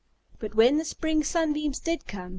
[0.39, 2.29] But when the spring sunbeams did come!